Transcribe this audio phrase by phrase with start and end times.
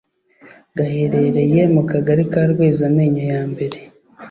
[0.77, 3.41] gaherereye mu Kagari ka Rwezamenyo ya
[3.83, 3.83] I